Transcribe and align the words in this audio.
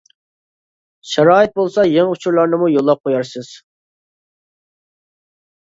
شارائىت 1.09 1.53
بولسا 1.59 1.85
يېڭى 1.89 2.15
ئۇچۇرلارنىمۇ 2.15 2.71
يوللاپ 2.77 3.07
قويارسىز. 3.09 3.55